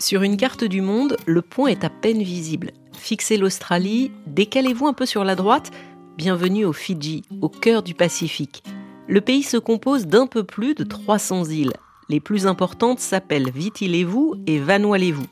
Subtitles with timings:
[0.00, 2.70] Sur une carte du monde, le point est à peine visible.
[2.92, 5.70] Fixez l'Australie, décalez-vous un peu sur la droite,
[6.16, 8.62] bienvenue aux Fidji, au cœur du Pacifique.
[9.06, 11.72] Le pays se compose d'un peu plus de 300 îles.
[12.08, 15.26] Les plus importantes s'appellent Viti-Levu et Vanuatu.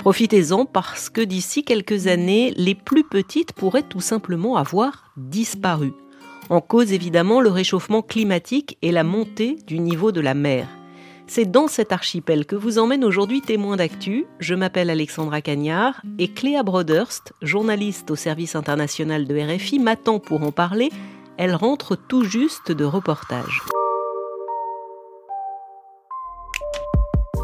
[0.00, 5.92] Profitez-en parce que d'ici quelques années, les plus petites pourraient tout simplement avoir disparu.
[6.50, 10.68] En cause évidemment le réchauffement climatique et la montée du niveau de la mer.
[11.28, 14.24] C'est dans cet archipel que vous emmène aujourd'hui témoin d'actu.
[14.40, 20.42] Je m'appelle Alexandra Cagnard et Cléa Broderst, journaliste au service international de RFI, m'attend pour
[20.42, 20.88] en parler.
[21.36, 23.60] Elle rentre tout juste de reportage.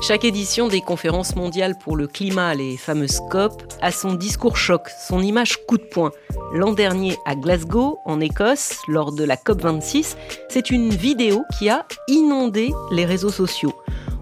[0.07, 4.91] Chaque édition des conférences mondiales pour le climat, les fameuses COP, a son discours choc,
[5.09, 6.13] son image coup de poing.
[6.53, 10.19] L'an dernier à Glasgow, en Écosse, lors de la COP 26,
[10.51, 13.73] c'est une vidéo qui a inondé les réseaux sociaux.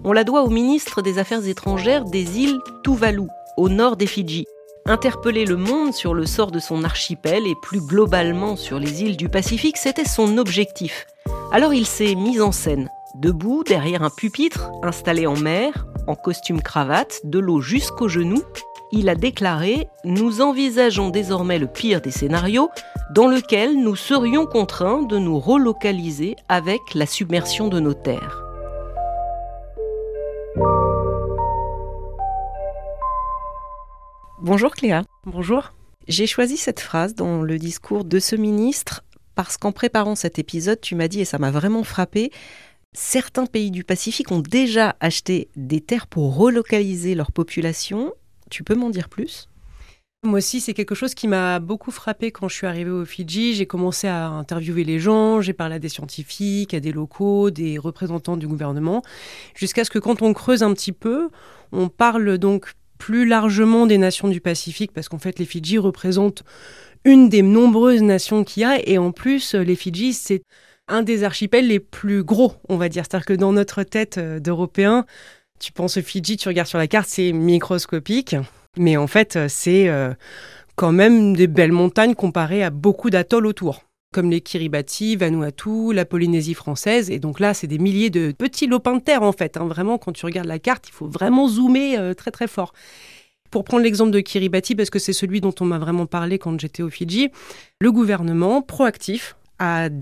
[0.05, 4.47] On la doit au ministre des Affaires étrangères des îles Tuvalu, au nord des Fidji.
[4.87, 9.17] Interpeller le monde sur le sort de son archipel et plus globalement sur les îles
[9.17, 11.09] du Pacifique, c'était son objectif.
[11.53, 16.63] Alors il s'est mis en scène Debout, derrière un pupitre installé en mer, en costume
[16.63, 18.43] cravate, de l'eau jusqu'aux genoux,
[18.91, 22.71] il a déclaré Nous envisageons désormais le pire des scénarios,
[23.15, 28.43] dans lequel nous serions contraints de nous relocaliser avec la submersion de nos terres.
[34.41, 35.03] Bonjour Cléa.
[35.27, 35.75] Bonjour.
[36.09, 40.81] J'ai choisi cette phrase dans le discours de ce ministre parce qu'en préparant cet épisode,
[40.81, 42.31] tu m'as dit, et ça m'a vraiment frappé,
[42.95, 48.13] Certains pays du Pacifique ont déjà acheté des terres pour relocaliser leur population.
[48.51, 49.49] Tu peux m'en dire plus?
[50.25, 53.55] Moi aussi, c'est quelque chose qui m'a beaucoup frappé quand je suis arrivée au Fidji.
[53.55, 57.79] J'ai commencé à interviewer les gens, j'ai parlé à des scientifiques, à des locaux, des
[57.79, 59.03] représentants du gouvernement,
[59.55, 61.31] jusqu'à ce que quand on creuse un petit peu,
[61.73, 66.45] on parle donc plus largement des nations du Pacifique, parce qu'en fait, les Fidji représentent
[67.05, 70.43] une des nombreuses nations qu'il y a, et en plus, les Fidji, c'est
[70.93, 73.05] un des archipels les plus gros, on va dire.
[73.05, 75.07] C'est-à-dire que dans notre tête euh, d'Européens,
[75.59, 78.37] tu penses au Fidji, tu regardes sur la carte, c'est microscopique.
[78.77, 80.13] Mais en fait, euh, c'est euh,
[80.77, 83.83] quand même des belles montagnes comparées à beaucoup d'atolls autour
[84.13, 87.11] comme les Kiribati, Vanuatu, la Polynésie française.
[87.11, 89.57] Et donc là, c'est des milliers de petits lopins de terre, en fait.
[89.57, 89.65] Hein.
[89.65, 92.75] Vraiment, quand tu regardes la carte, il faut vraiment zoomer très, très fort.
[93.51, 96.61] Pour prendre l'exemple de Kiribati, parce que c'est celui dont on m'a vraiment parlé quand
[96.61, 97.31] j'étais au Fidji,
[97.81, 99.35] le gouvernement proactif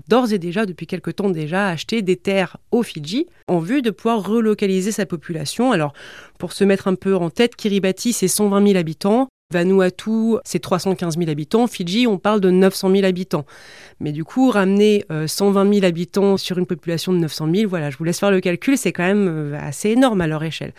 [0.07, 3.91] d'ores et déjà, depuis quelque temps déjà, acheté des terres au Fidji en vue de
[3.91, 5.71] pouvoir relocaliser sa population.
[5.71, 5.93] Alors,
[6.37, 9.27] pour se mettre un peu en tête, Kiribati, c'est 120 000 habitants.
[9.51, 11.67] Vanuatu, c'est 315 000 habitants.
[11.67, 13.45] Fidji, on parle de 900 000 habitants.
[13.99, 17.89] Mais du coup, ramener 120 euh, 000 habitants sur une population de 900 000, voilà,
[17.89, 20.73] je vous laisse faire le calcul, c'est quand même euh, assez énorme à leur échelle.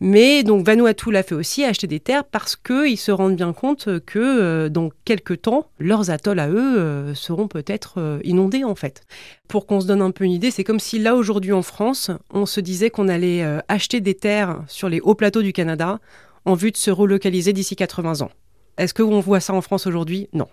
[0.00, 4.00] Mais donc Vanuatu l'a fait aussi, acheter des terres parce qu'ils se rendent bien compte
[4.00, 8.74] que euh, dans quelques temps, leurs atolls à eux euh, seront peut-être euh, inondés en
[8.74, 9.02] fait.
[9.48, 12.10] Pour qu'on se donne un peu une idée, c'est comme si là aujourd'hui en France,
[12.30, 16.00] on se disait qu'on allait acheter des terres sur les hauts plateaux du Canada
[16.44, 18.30] en vue de se relocaliser d'ici 80 ans.
[18.78, 20.28] Est-ce qu'on voit ça en France aujourd'hui?
[20.32, 20.48] Non.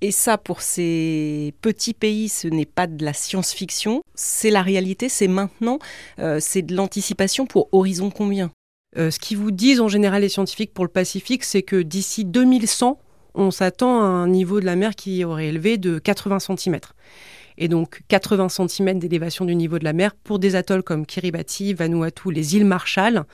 [0.00, 5.08] Et ça, pour ces petits pays, ce n'est pas de la science-fiction, c'est la réalité,
[5.08, 5.78] c'est maintenant,
[6.40, 8.50] c'est de l'anticipation pour horizon combien?
[8.98, 12.24] Euh, ce qu'ils vous disent en général les scientifiques pour le Pacifique, c'est que d'ici
[12.24, 12.98] 2100,
[13.34, 16.78] on s'attend à un niveau de la mer qui aurait élevé de 80 cm.
[17.58, 21.74] Et donc 80 cm d'élévation du niveau de la mer pour des atolls comme Kiribati,
[21.74, 23.24] Vanuatu, les îles Marshall,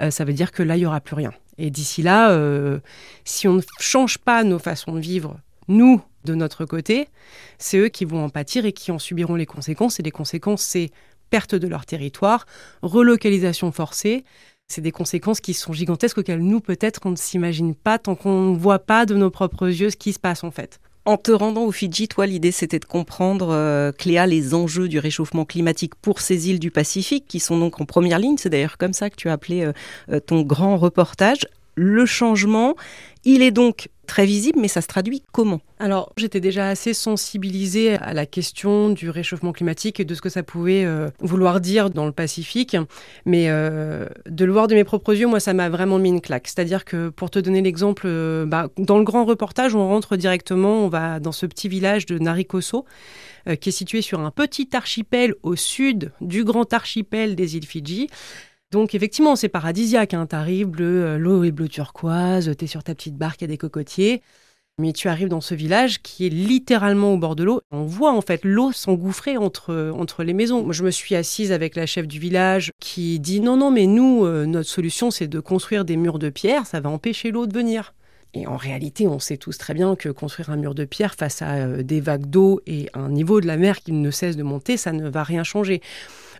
[0.00, 1.32] euh, ça veut dire que là, il n'y aura plus rien.
[1.58, 2.80] Et d'ici là, euh,
[3.24, 5.38] si on ne change pas nos façons de vivre,
[5.68, 7.08] nous, de notre côté,
[7.58, 10.00] c'est eux qui vont en pâtir et qui en subiront les conséquences.
[10.00, 10.90] Et les conséquences, c'est
[11.30, 12.46] perte de leur territoire,
[12.82, 14.24] relocalisation forcée,
[14.68, 18.52] c'est des conséquences qui sont gigantesques auxquelles nous, peut-être, on ne s'imagine pas tant qu'on
[18.52, 20.80] ne voit pas de nos propres yeux ce qui se passe en fait.
[21.06, 24.98] En te rendant au Fidji, toi, l'idée c'était de comprendre, euh, Cléa, les enjeux du
[24.98, 28.36] réchauffement climatique pour ces îles du Pacifique, qui sont donc en première ligne.
[28.38, 29.72] C'est d'ailleurs comme ça que tu as appelé euh,
[30.10, 31.46] euh, ton grand reportage.
[31.74, 32.74] Le changement,
[33.24, 35.60] il est donc très visible, mais ça se traduit comment?
[35.78, 40.28] Alors, j'étais déjà assez sensibilisée à la question du réchauffement climatique et de ce que
[40.28, 42.76] ça pouvait euh, vouloir dire dans le Pacifique,
[43.24, 46.20] mais euh, de le voir de mes propres yeux, moi, ça m'a vraiment mis une
[46.20, 46.48] claque.
[46.48, 50.84] C'est-à-dire que, pour te donner l'exemple, euh, bah, dans le grand reportage, on rentre directement,
[50.84, 52.84] on va dans ce petit village de Narikoso,
[53.60, 58.08] qui est situé sur un petit archipel au sud du grand archipel des îles Fidji.
[58.74, 60.14] Donc effectivement, c'est paradisiaque.
[60.14, 60.26] Hein.
[60.26, 63.56] T'arrives, euh, l'eau est bleu turquoise, t'es sur ta petite barque, il y a des
[63.56, 64.20] cocotiers.
[64.78, 67.60] Mais tu arrives dans ce village qui est littéralement au bord de l'eau.
[67.70, 70.72] On voit en fait l'eau s'engouffrer entre, entre les maisons.
[70.72, 74.24] Je me suis assise avec la chef du village qui dit non, non, mais nous,
[74.24, 76.66] euh, notre solution, c'est de construire des murs de pierre.
[76.66, 77.94] Ça va empêcher l'eau de venir.
[78.36, 81.42] Et en réalité, on sait tous très bien que construire un mur de pierre face
[81.42, 84.42] à euh, des vagues d'eau et un niveau de la mer qui ne cesse de
[84.42, 85.80] monter, ça ne va rien changer.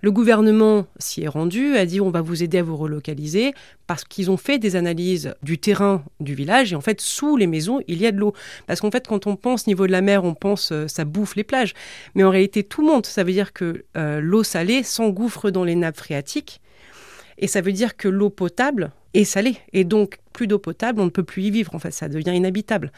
[0.05, 3.55] Le gouvernement s'y est rendu, a dit on va vous aider à vous relocaliser
[3.87, 7.47] parce qu'ils ont fait des analyses du terrain du village et en fait sous les
[7.47, 8.35] maisons il y a de l'eau.
[8.67, 11.37] Parce qu'en fait quand on pense niveau de la mer, on pense euh, ça bouffe
[11.37, 11.73] les plages,
[12.15, 13.07] mais en réalité tout monte.
[13.07, 16.61] Ça veut dire que euh, l'eau salée s'engouffre dans les nappes phréatiques
[17.39, 21.07] et ça veut dire que l'eau potable est salée et donc plus d'eau potable, on
[21.07, 21.75] ne peut plus y vivre.
[21.75, 22.93] En fait, ça devient inhabitable.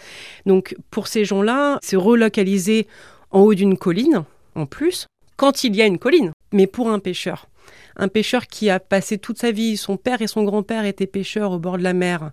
[0.45, 2.89] Donc pour ces gens-là, se relocaliser
[3.31, 4.25] en haut d'une colline
[4.57, 5.07] en plus
[5.37, 6.33] quand il y a une colline.
[6.53, 7.49] Mais pour un pêcheur,
[7.97, 11.53] un pêcheur qui a passé toute sa vie, son père et son grand-père étaient pêcheurs
[11.53, 12.33] au bord de la mer,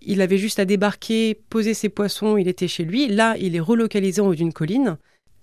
[0.00, 3.08] il avait juste à débarquer, poser ses poissons, il était chez lui.
[3.08, 4.96] Là, il est relocalisé en haut d'une colline.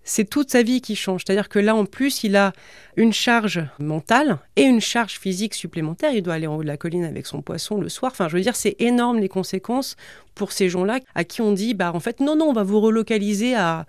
[0.07, 1.23] C'est toute sa vie qui change.
[1.25, 2.53] C'est-à-dire que là, en plus, il a
[2.95, 6.13] une charge mentale et une charge physique supplémentaire.
[6.13, 8.11] Il doit aller en haut de la colline avec son poisson le soir.
[8.11, 9.95] Enfin, je veux dire, c'est énorme les conséquences
[10.35, 12.79] pour ces gens-là à qui on dit, bah, en fait, non, non, on va vous
[12.79, 13.87] relocaliser à,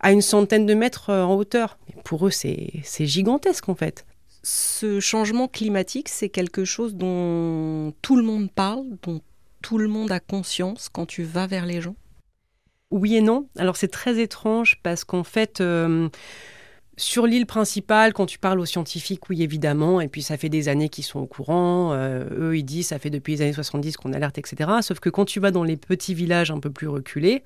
[0.00, 1.78] à une centaine de mètres euh, en hauteur.
[2.04, 4.06] pour eux, c'est gigantesque en fait.
[4.42, 9.20] Ce changement climatique, c'est quelque chose dont tout le monde parle, dont
[9.62, 11.96] tout le monde a conscience quand tu vas vers les gens?
[12.92, 13.48] Oui et non.
[13.58, 15.60] Alors c'est très étrange parce qu'en fait...
[15.60, 16.08] Euh,
[16.98, 20.68] sur l'île principale, quand tu parles aux scientifiques, oui, évidemment, et puis ça fait des
[20.68, 21.92] années qu'ils sont au courant.
[21.92, 24.70] Euh, eux, ils disent, ça fait depuis les années 70 qu'on alerte, etc.
[24.80, 27.44] Sauf que quand tu vas dans les petits villages un peu plus reculés,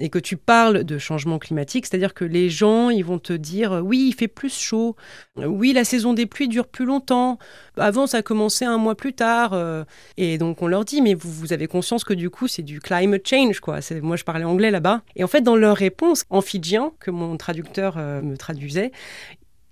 [0.00, 3.82] et que tu parles de changement climatique, c'est-à-dire que les gens, ils vont te dire
[3.84, 4.96] oui, il fait plus chaud,
[5.36, 7.38] oui, la saison des pluies dure plus longtemps,
[7.76, 9.84] avant ça a commencé un mois plus tard, euh,
[10.16, 12.80] et donc on leur dit mais vous, vous avez conscience que du coup c'est du
[12.80, 13.80] climate change quoi.
[14.00, 17.36] Moi je parlais anglais là-bas, et en fait dans leur réponse en fidjien que mon
[17.36, 18.92] traducteur euh, me traduisait,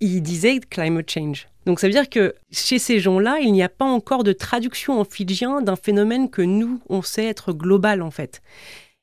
[0.01, 1.49] il disait climate change.
[1.65, 4.99] Donc ça veut dire que chez ces gens-là, il n'y a pas encore de traduction
[4.99, 8.43] en fidjien d'un phénomène que nous on sait être global en fait.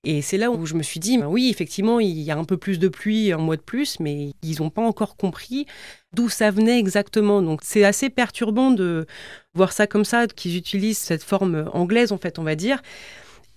[0.09, 2.45] Et c'est là où je me suis dit, ben oui, effectivement, il y a un
[2.45, 5.65] peu plus de pluie un mois de plus, mais ils n'ont pas encore compris
[6.13, 7.41] d'où ça venait exactement.
[7.41, 9.05] Donc c'est assez perturbant de
[9.53, 12.81] voir ça comme ça, qu'ils utilisent cette forme anglaise, en fait, on va dire.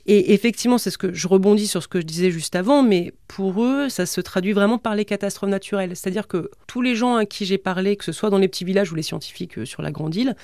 [0.07, 3.13] Et effectivement, c'est ce que je rebondis sur ce que je disais juste avant, mais
[3.29, 5.95] pour eux, ça se traduit vraiment par les catastrophes naturelles.
[5.95, 8.65] C'est-à-dire que tous les gens à qui j'ai parlé, que ce soit dans les petits
[8.65, 10.35] villages ou les scientifiques euh, sur la grande île,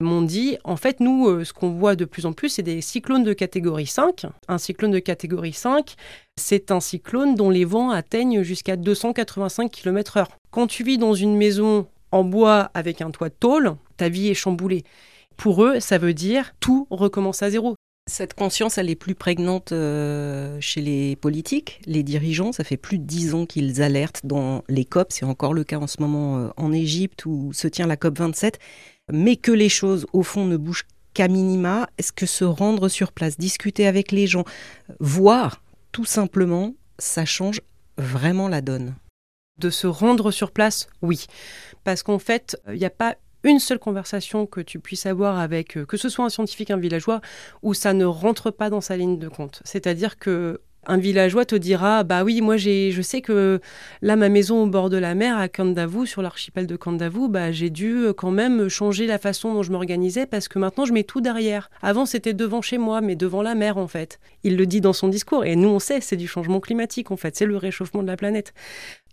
[0.00, 2.80] m'ont dit, en fait, nous, euh, ce qu'on voit de plus en plus, c'est des
[2.80, 4.26] cyclones de catégorie 5.
[4.46, 5.94] Un cyclone de catégorie 5,
[6.36, 10.26] c'est un cyclone dont les vents atteignent jusqu'à 285 km/h.
[10.50, 14.28] Quand tu vis dans une maison en bois avec un toit de tôle, ta vie
[14.28, 14.84] est chamboulée.
[15.36, 17.74] Pour eux, ça veut dire tout recommence à zéro.
[18.08, 22.52] Cette conscience, elle est plus prégnante euh, chez les politiques, les dirigeants.
[22.52, 25.08] Ça fait plus de dix ans qu'ils alertent dans les COP.
[25.10, 28.18] C'est encore le cas en ce moment euh, en Égypte où se tient la COP
[28.18, 28.58] 27
[29.10, 33.12] mais que les choses, au fond, ne bougent qu'à minima, est-ce que se rendre sur
[33.12, 34.44] place, discuter avec les gens,
[35.00, 35.62] voir,
[35.92, 37.60] tout simplement, ça change
[37.96, 38.94] vraiment la donne
[39.58, 41.26] De se rendre sur place, oui.
[41.84, 45.76] Parce qu'en fait, il n'y a pas une seule conversation que tu puisses avoir avec,
[45.76, 47.20] euh, que ce soit un scientifique, un villageois,
[47.62, 49.62] où ça ne rentre pas dans sa ligne de compte.
[49.64, 53.60] C'est-à-dire que un villageois te dira bah oui moi j'ai je sais que
[54.02, 57.52] là ma maison au bord de la mer à Kandavu sur l'archipel de Kandavu bah
[57.52, 60.92] j'ai dû euh, quand même changer la façon dont je m'organisais parce que maintenant je
[60.92, 61.70] mets tout derrière.
[61.82, 64.18] Avant c'était devant chez moi mais devant la mer en fait.
[64.42, 67.16] Il le dit dans son discours et nous on sait c'est du changement climatique en
[67.16, 68.54] fait, c'est le réchauffement de la planète.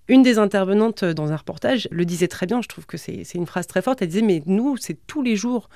[0.08, 3.48] Une des intervenantes dans un reportage le disait très bien, je trouve que c'est une
[3.48, 5.68] phrase très forte, elle disait mais nous c'est tous les jours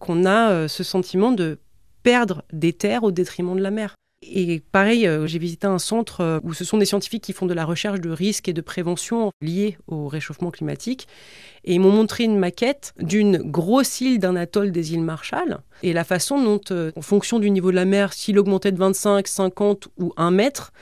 [0.00, 1.58] qu'on a euh, ce sentiment de
[2.02, 3.94] perdre des terres au détriment de la mer.
[4.22, 7.46] Et pareil, euh, j'ai visité un centre euh, où ce sont des scientifiques qui font
[7.46, 11.06] de la recherche de risques et de prévention liés au réchauffement climatique.
[11.64, 15.58] Et ils m'ont montré une maquette d'une grosse île d'un atoll des îles Marshall.
[15.82, 18.78] Et la façon dont, euh, en fonction du niveau de la mer, s'il augmentait de
[18.78, 20.72] 25, 50 ou 1 mètre,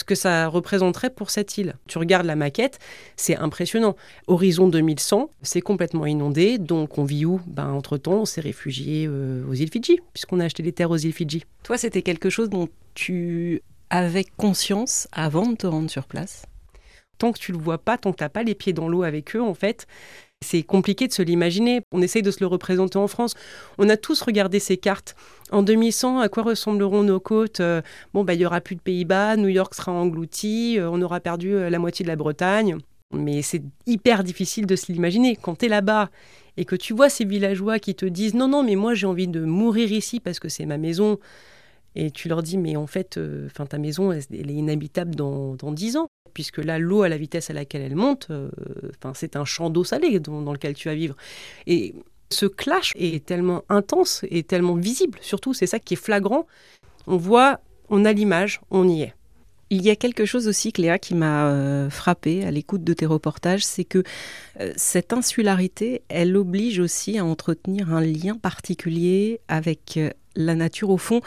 [0.00, 1.74] ce que ça représenterait pour cette île.
[1.86, 2.78] Tu regardes la maquette,
[3.16, 3.96] c'est impressionnant.
[4.26, 7.40] Horizon 2100, c'est complètement inondé, donc on vit où?
[7.46, 10.96] Ben, Entre-temps, on s'est réfugié euh, aux îles Fidji, puisqu'on a acheté des terres aux
[10.96, 11.44] îles Fidji.
[11.62, 16.46] Toi, c'était quelque chose dont tu avais conscience avant de te rendre sur place?
[17.18, 19.02] Tant que tu le vois pas, tant que tu n'as pas les pieds dans l'eau
[19.02, 19.86] avec eux, en fait,
[20.42, 21.82] c'est compliqué de se l'imaginer.
[21.92, 23.34] On essaye de se le représenter en France.
[23.76, 25.14] On a tous regardé ces cartes.
[25.52, 27.60] En 2100, à quoi ressembleront nos côtes?
[27.60, 27.82] Euh,
[28.14, 31.20] Bon, bah, il y aura plus de Pays-Bas, New York sera englouti, euh, on aura
[31.20, 32.76] perdu euh, la moitié de la Bretagne.
[33.12, 35.34] Mais c'est hyper difficile de se l'imaginer.
[35.34, 36.10] Quand tu es là-bas
[36.56, 39.26] et que tu vois ces villageois qui te disent non, non, mais moi j'ai envie
[39.26, 41.18] de mourir ici parce que c'est ma maison
[41.96, 43.18] Et tu leur dis, mais en fait,
[43.68, 47.50] ta maison, elle, est inhabitable dans, dans 10 ans, puisque là, l'eau à la vitesse
[47.50, 48.30] à laquelle elle monte,
[49.14, 51.16] c'est un champ d'eau salée dans, dans, lequel tu vas vivre.
[51.66, 51.94] Et
[52.32, 56.46] ce clash est tellement intense et tellement visible, surtout, c'est ça qui est flagrant.
[57.06, 59.14] On voit, on a l'image, on y est.
[59.72, 63.06] Il y a quelque chose aussi, Cléa, qui m'a euh, frappé à l'écoute de tes
[63.06, 64.02] reportages, c'est que
[64.60, 70.90] euh, cette insularité, elle oblige aussi à entretenir un lien particulier avec euh, la nature.
[70.90, 71.20] Au fond,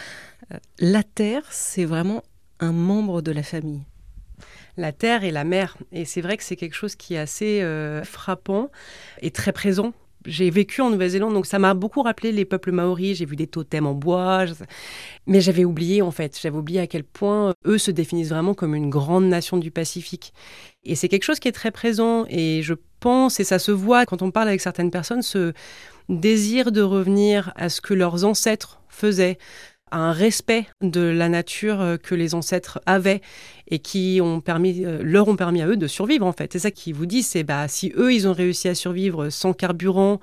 [0.79, 2.21] la terre, c'est vraiment
[2.59, 3.81] un membre de la famille.
[4.75, 5.77] La terre et la mer.
[5.93, 7.63] Et c'est vrai que c'est quelque chose qui est assez
[8.03, 8.69] frappant
[9.21, 9.93] et très présent
[10.25, 13.17] j'ai vécu en Nouvelle-Zélande, donc ça m'a beaucoup rappelé les peuples maoris.
[13.17, 14.45] J'ai vu des totems en bois,
[15.27, 16.37] mais j'avais oublié en fait.
[16.41, 19.71] J'avais oublié à quel point euh, eux se définissent vraiment comme une grande nation du
[19.71, 20.33] Pacifique.
[20.83, 22.25] Et c'est quelque chose qui est très présent.
[22.29, 25.53] Et je pense, et ça se voit quand on parle avec certaines personnes, ce
[26.09, 29.37] désir de revenir à ce que leurs ancêtres faisaient,
[29.93, 33.21] un respect de la nature euh, que les ancêtres avaient
[33.67, 36.53] et qui ont permis, euh, leur ont permis à eux de survivre en fait.
[36.53, 39.53] C'est ça qu'ils vous disent, c'est bah si eux ils ont réussi à survivre sans
[39.53, 40.19] carburant,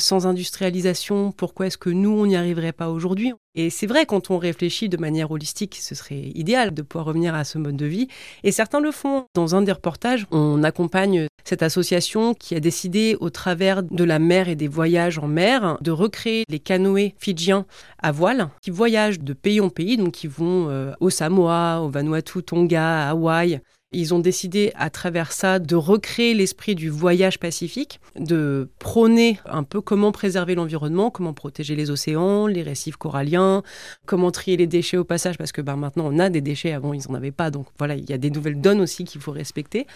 [0.00, 3.32] sans industrialisation, pourquoi est-ce que nous, on n'y arriverait pas aujourd'hui?
[3.54, 7.34] Et c'est vrai, quand on réfléchit de manière holistique, ce serait idéal de pouvoir revenir
[7.34, 8.06] à ce mode de vie.
[8.44, 9.24] Et certains le font.
[9.34, 14.20] Dans un des reportages, on accompagne cette association qui a décidé, au travers de la
[14.20, 17.66] mer et des voyages en mer, de recréer les canoës fidjiens
[18.00, 21.88] à voile, qui voyagent de pays en pays, donc qui vont euh, au Samoa, au
[21.88, 23.60] Vanuatu, Tonga, à Hawaï,
[23.92, 29.62] ils ont décidé à travers ça de recréer l'esprit du voyage pacifique, de prôner un
[29.62, 33.62] peu comment préserver l'environnement, comment protéger les océans, les récifs coralliens,
[34.04, 36.92] comment trier les déchets au passage, parce que ben, maintenant on a des déchets, avant
[36.92, 39.32] ils n'en avaient pas, donc voilà, il y a des nouvelles donnes aussi qu'il faut
[39.32, 39.86] respecter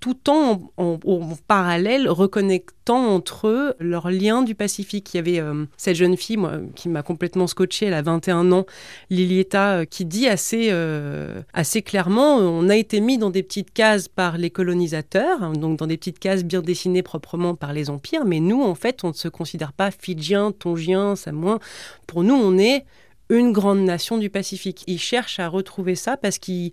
[0.00, 0.98] tout en, en,
[1.46, 5.12] parallèle reconnectant entre eux leurs liens du Pacifique.
[5.14, 8.52] Il y avait euh, cette jeune fille moi, qui m'a complètement scotché, elle a 21
[8.52, 8.66] ans,
[9.10, 13.72] Lilieta, euh, qui dit assez, euh, assez clairement on a été mis dans des petites
[13.72, 17.90] cases par les colonisateurs, hein, donc dans des petites cases bien dessinées proprement par les
[17.90, 21.58] empires, mais nous, en fait, on ne se considère pas fidjien, tongien, samoin.
[22.06, 22.84] Pour nous, on est
[23.28, 24.84] une grande nation du Pacifique.
[24.86, 26.72] Ils cherchent à retrouver ça parce qu'ils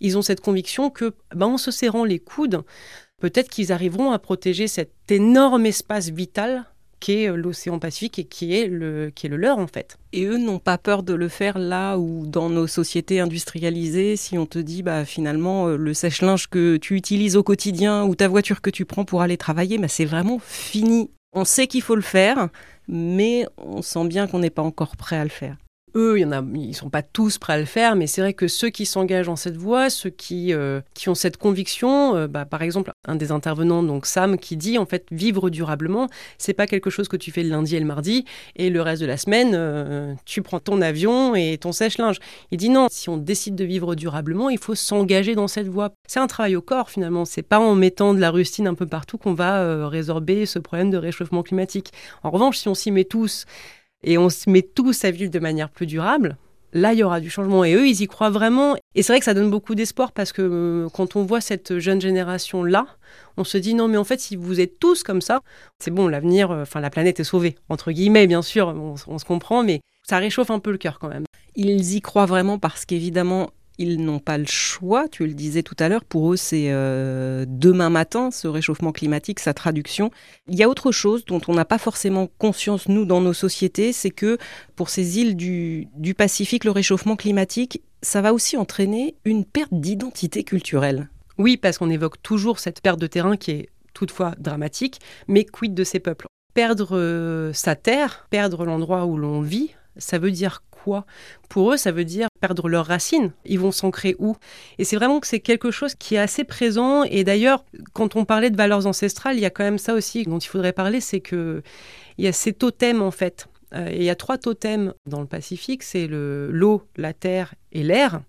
[0.00, 2.62] ils ont cette conviction que, ben, en se serrant les coudes,
[3.20, 6.64] peut-être qu'ils arriveront à protéger cet énorme espace vital
[7.00, 9.98] qu'est euh, l'océan Pacifique et qui est, le, qui est le leur en fait.
[10.12, 14.38] Et eux n'ont pas peur de le faire là où dans nos sociétés industrialisées, si
[14.38, 18.28] on te dit bah finalement euh, le sèche-linge que tu utilises au quotidien ou ta
[18.28, 21.10] voiture que tu prends pour aller travailler, bah, c'est vraiment fini.
[21.32, 22.48] On sait qu'il faut le faire,
[22.88, 25.56] mais on sent bien qu'on n'est pas encore prêt à le faire
[25.94, 28.48] eux, il y ils sont pas tous prêts à le faire, mais c'est vrai que
[28.48, 32.44] ceux qui s'engagent dans cette voie, ceux qui, euh, qui ont cette conviction, euh, bah,
[32.44, 36.66] par exemple, un des intervenants, donc Sam, qui dit en fait vivre durablement, c'est pas
[36.66, 38.24] quelque chose que tu fais le lundi et le mardi,
[38.56, 42.18] et le reste de la semaine, euh, tu prends ton avion et ton sèche-linge.
[42.50, 45.92] Il dit non, si on décide de vivre durablement, il faut s'engager dans cette voie.
[46.06, 48.86] C'est un travail au corps finalement, c'est pas en mettant de la rustine un peu
[48.86, 51.92] partout qu'on va résorber ce problème de réchauffement climatique.
[52.22, 53.46] En revanche, si on s'y met tous,
[54.04, 56.36] et on se met tous à vivre de manière plus durable,
[56.72, 57.64] là, il y aura du changement.
[57.64, 58.76] Et eux, ils y croient vraiment.
[58.94, 61.78] Et c'est vrai que ça donne beaucoup d'espoir parce que euh, quand on voit cette
[61.78, 62.86] jeune génération-là,
[63.36, 65.40] on se dit non, mais en fait, si vous êtes tous comme ça,
[65.78, 67.56] c'est bon, l'avenir, euh, enfin, la planète est sauvée.
[67.68, 71.08] Entre guillemets, bien sûr, on se comprend, mais ça réchauffe un peu le cœur quand
[71.08, 71.24] même.
[71.56, 75.76] Ils y croient vraiment parce qu'évidemment, ils n'ont pas le choix, tu le disais tout
[75.78, 80.10] à l'heure, pour eux c'est euh, demain matin, ce réchauffement climatique, sa traduction.
[80.48, 83.92] Il y a autre chose dont on n'a pas forcément conscience, nous, dans nos sociétés,
[83.92, 84.38] c'est que
[84.74, 90.44] pour ces îles du, Pacifique, le réchauffement climatique, ça va aussi entraîner une perte d'identité
[90.44, 91.10] culturelle.
[91.36, 95.74] Oui, parce qu'on évoque toujours cette perte de terrain qui est toutefois dramatique, mais quid
[95.74, 96.26] de ces peuples?
[96.54, 100.62] Perdre euh, sa terre, perdre l'endroit où l'on vit, ça veut dire
[101.48, 103.32] pour eux, ça veut dire perdre leurs racines.
[103.44, 104.36] Ils vont s'ancrer où?
[104.78, 107.04] Et c'est vraiment que c'est quelque chose qui est assez présent.
[107.04, 110.24] Et d'ailleurs, quand on parlait de valeurs ancestrales, il y a quand même ça aussi
[110.24, 111.62] dont il faudrait parler, c'est que
[112.18, 113.48] il y a ces totems en fait.
[113.74, 117.54] Euh, et il y a trois totems dans le Pacifique, c'est le l'eau, la terre
[117.72, 118.20] et l'air.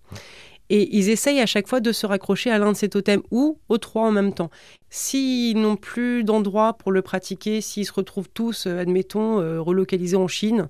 [0.70, 3.58] Et ils essayent à chaque fois de se raccrocher à l'un de ces totems ou
[3.70, 4.50] aux trois en même temps.
[4.90, 10.18] S'ils n'ont plus d'endroit pour le pratiquer, s'ils se retrouvent tous, euh, admettons, euh, relocalisés
[10.18, 10.68] en Chine,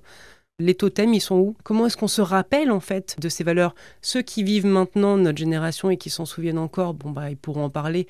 [0.58, 1.56] les totems, ils sont où?
[1.62, 3.74] Comment est-ce qu'on se rappelle en fait de ces valeurs?
[4.02, 7.64] Ceux qui vivent maintenant, notre génération, et qui s'en souviennent encore, bon bah ils pourront
[7.64, 8.06] en parler,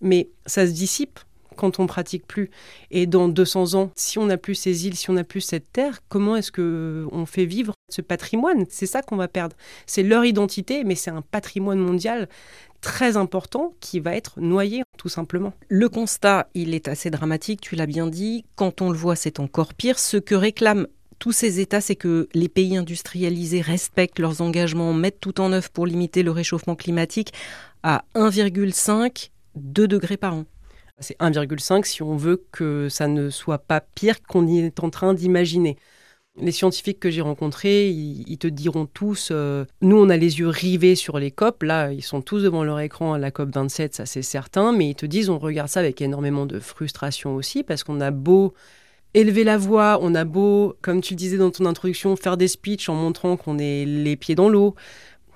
[0.00, 1.20] mais ça se dissipe
[1.56, 2.50] quand on pratique plus.
[2.90, 5.70] Et dans 200 ans, si on n'a plus ces îles, si on n'a plus cette
[5.70, 8.64] terre, comment est-ce que on fait vivre ce patrimoine?
[8.70, 9.54] C'est ça qu'on va perdre.
[9.86, 12.28] C'est leur identité, mais c'est un patrimoine mondial
[12.80, 15.52] très important qui va être noyé tout simplement.
[15.68, 18.46] Le constat, il est assez dramatique, tu l'as bien dit.
[18.56, 19.98] Quand on le voit, c'est encore pire.
[19.98, 20.86] Ce que réclament
[21.22, 25.70] tous ces États, c'est que les pays industrialisés respectent leurs engagements, mettent tout en œuvre
[25.70, 27.32] pour limiter le réchauffement climatique
[27.84, 30.46] à 1,5, 2 degrés par an.
[30.98, 35.14] C'est 1,5 si on veut que ça ne soit pas pire qu'on est en train
[35.14, 35.76] d'imaginer.
[36.40, 40.48] Les scientifiques que j'ai rencontrés, ils, te diront tous, euh, nous on a les yeux
[40.48, 43.94] rivés sur les COP, là ils sont tous devant leur écran à la COP 27,
[43.94, 47.62] ça c'est certain, mais ils te disent on regarde ça avec énormément de frustration aussi,
[47.62, 48.54] parce qu'on a beau
[49.14, 52.88] élever la voix, on a beau, comme tu disais dans ton introduction, faire des speeches
[52.88, 54.74] en montrant qu'on est les pieds dans l'eau,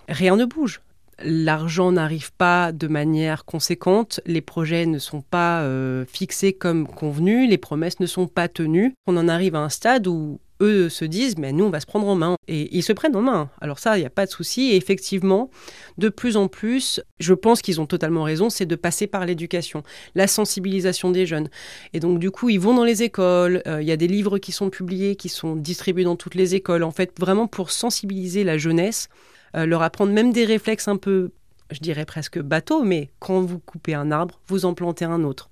[0.08, 0.80] rien ne bouge
[1.22, 7.46] l'argent n'arrive pas de manière conséquente, les projets ne sont pas euh, fixés comme convenu,
[7.46, 8.94] les promesses ne sont pas tenues.
[9.06, 11.86] On en arrive à un stade où eux se disent, mais nous, on va se
[11.86, 12.36] prendre en main.
[12.48, 13.50] Et ils se prennent en main.
[13.60, 14.70] Alors ça, il n'y a pas de souci.
[14.70, 15.50] Et effectivement,
[15.98, 19.82] de plus en plus, je pense qu'ils ont totalement raison, c'est de passer par l'éducation,
[20.14, 21.48] la sensibilisation des jeunes.
[21.92, 23.62] Et donc, du coup, ils vont dans les écoles.
[23.66, 26.54] Euh, il y a des livres qui sont publiés, qui sont distribués dans toutes les
[26.54, 26.82] écoles.
[26.82, 29.08] En fait, vraiment pour sensibiliser la jeunesse
[29.56, 31.30] euh, leur apprendre même des réflexes un peu,
[31.70, 35.50] je dirais presque bateaux, mais quand vous coupez un arbre, vous en plantez un autre.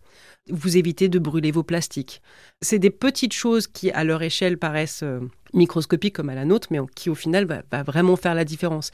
[0.50, 2.20] Vous évitez de brûler vos plastiques.
[2.60, 5.20] C'est des petites choses qui, à leur échelle, paraissent euh,
[5.54, 8.90] microscopiques comme à la nôtre, mais qui, au final, va, vraiment faire la différence.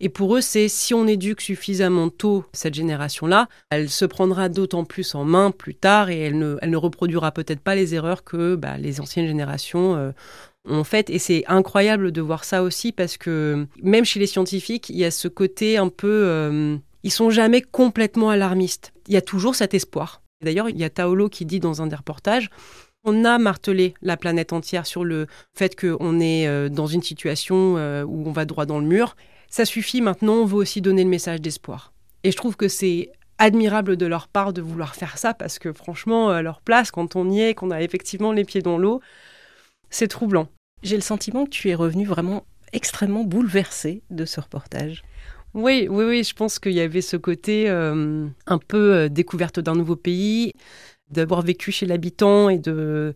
[0.00, 4.84] Et pour eux, c'est si on éduque suffisamment tôt cette génération-là, elle se prendra d'autant
[4.84, 8.78] plus en main plus tard et elle ne, reproduira peut-être pas les erreurs que bah,
[8.78, 10.12] les anciennes générations euh,
[10.68, 11.10] en fait.
[11.10, 15.04] Et c'est incroyable de voir ça aussi parce que même chez les scientifiques, il y
[15.04, 16.24] a ce côté un peu...
[16.24, 18.94] Euh, ils sont jamais complètement alarmistes.
[19.08, 20.22] Il y a toujours cet espoir.
[20.44, 22.50] D'ailleurs, il y a Taolo qui dit dans un des reportages,
[23.04, 27.76] on a martelé la planète entière sur le fait qu'on est euh, dans une situation
[27.76, 29.16] euh, où on va droit dans le mur.
[29.50, 31.92] Ça suffit maintenant, on veut aussi donner le message d'espoir.
[32.22, 35.72] Et je trouve que c'est admirable de leur part de vouloir faire ça parce que
[35.72, 39.00] franchement, à leur place, quand on y est, qu'on a effectivement les pieds dans l'eau,
[39.90, 40.48] c'est troublant.
[40.82, 45.02] J'ai le sentiment que tu es revenu vraiment extrêmement bouleversé de ce reportage.
[45.54, 49.60] Oui, oui, oui, je pense qu'il y avait ce côté euh, un peu euh, découverte
[49.60, 50.52] d'un nouveau pays,
[51.10, 53.14] d'avoir vécu chez l'habitant et de,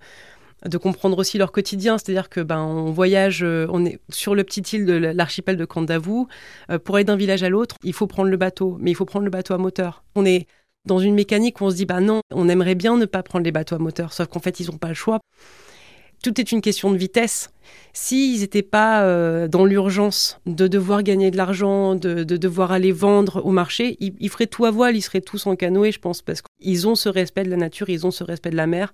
[0.81, 1.99] comprendre aussi leur quotidien.
[1.99, 5.65] C'est-à-dire que ben on voyage, euh, on est sur le petit île de l'archipel de
[5.65, 6.29] Kandavou.
[6.85, 9.25] pour aller d'un village à l'autre, il faut prendre le bateau, mais il faut prendre
[9.25, 10.05] le bateau à moteur.
[10.15, 10.47] On est
[10.87, 13.45] dans une mécanique où on se dit bah non, on aimerait bien ne pas prendre
[13.45, 15.21] les bateaux à moteur, sauf qu'en fait ils n'ont pas le choix
[16.23, 17.51] tout est une question de vitesse.
[17.93, 23.45] S'ils n'étaient pas euh, dans l'urgence de devoir gagner de l'argent, de, devoir aller vendre
[23.45, 26.41] au marché, ils, feraient tout à voile, ils seraient tous en canoë, je pense, parce
[26.43, 28.93] qu'ils ont ce respect de la nature, ils ont ce respect de la mer.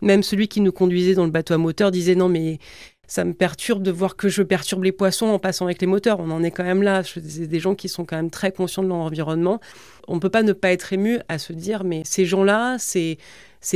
[0.00, 2.58] Même celui qui nous conduisait dans le bateau à moteur disait non mais
[3.06, 6.20] ça me perturbe de voir que je perturbe les poissons en passant avec les moteurs.
[6.20, 7.02] On en est quand même là.
[7.04, 9.60] C'est des gens qui sont quand même très conscients de leur environnement.
[10.08, 13.18] On ne peut pas ne pas être ému à se dire mais ces gens-là, ces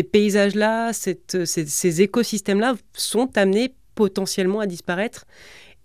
[0.02, 5.26] paysages-là, ces, écosystèmes-là sont amenés potentiellement à disparaître.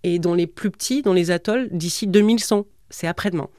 [0.04, 3.50] Et dans les plus petits, dans les atolls, d'ici 2100, c'est après-demain.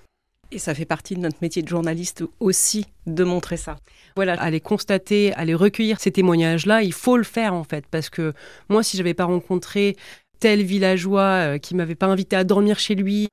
[0.56, 3.76] Et ça fait partie de notre métier de journaliste aussi de montrer ça.
[4.14, 8.32] Voilà, aller constater, aller recueillir ces témoignages-là, il faut le faire en fait, parce que
[8.70, 9.96] moi, si je n'avais pas rencontré
[10.40, 13.28] tel villageois euh, qui m'avait pas invité à dormir chez lui.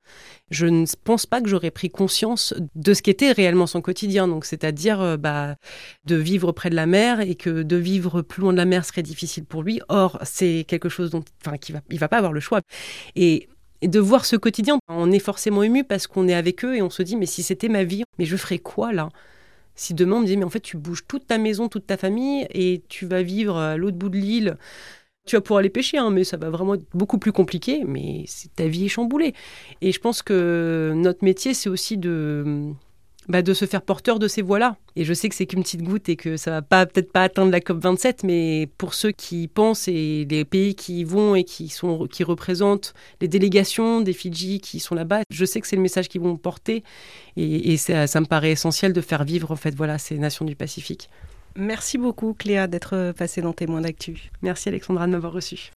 [0.50, 4.28] Je ne pense pas que j'aurais pris conscience de ce qu'était réellement son quotidien.
[4.28, 5.56] Donc, c'est-à-dire euh, bah,
[6.04, 8.84] de vivre près de la mer et que de vivre plus loin de la mer
[8.84, 9.80] serait difficile pour lui.
[9.88, 12.60] Or, c'est quelque chose dont, enfin, qui va, il va pas avoir le choix.
[13.16, 13.48] Et,
[13.88, 16.90] de voir ce quotidien, on est forcément ému parce qu'on est avec eux et on
[16.90, 19.08] se dit mais si c'était ma vie, mais je ferais quoi là?
[19.76, 21.96] Si demain on me disait mais en fait tu bouges toute ta maison, toute ta
[21.96, 24.56] famille et tu vas vivre à l'autre bout de l'île.
[25.26, 28.26] Tu vas pouvoir aller pêcher, hein, mais ça va vraiment être beaucoup plus compliqué, mais
[28.56, 29.32] ta vie est chamboulée.
[29.80, 32.74] Et je pense que notre métier, c'est aussi de,
[33.28, 34.76] bah, de se faire porteur de ces voix-là.
[34.96, 37.22] Et je sais que c'est qu'une petite goutte et que ça va pas peut-être pas
[37.22, 41.34] atteindre la COP 27, mais pour ceux qui pensent et les pays qui y vont
[41.34, 45.66] et qui sont qui représentent les délégations des Fidji qui sont là-bas, je sais que
[45.66, 46.84] c'est le message qu'ils vont porter
[47.36, 50.44] et, et ça, ça, me paraît essentiel de faire vivre en fait voilà ces nations
[50.44, 51.08] du Pacifique.
[51.56, 54.30] Merci beaucoup Cléa d'être passée dans Témoins d'actu.
[54.42, 55.70] Merci Alexandra de m'avoir reçu.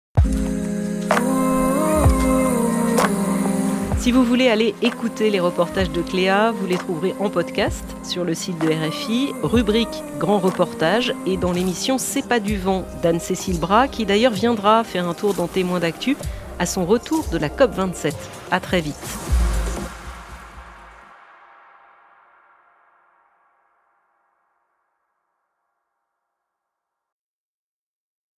[4.07, 8.23] Si vous voulez aller écouter les reportages de Cléa, vous les trouverez en podcast sur
[8.23, 13.59] le site de RFI, rubrique Grand reportage et dans l'émission C'est pas du vent d'Anne-Cécile
[13.59, 16.17] Bras qui d'ailleurs viendra faire un tour dans Témoins d'actu
[16.61, 18.13] à son retour de la COP27.
[18.53, 19.36] À très vite.